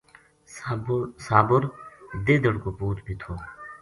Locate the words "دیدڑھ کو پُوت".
2.25-2.97